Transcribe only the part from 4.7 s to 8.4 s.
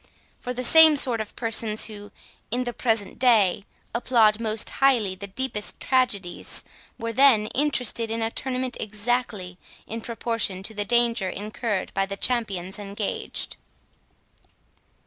highly the deepest tragedies, were then interested in a